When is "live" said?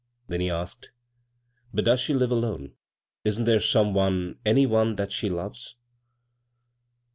2.15-2.31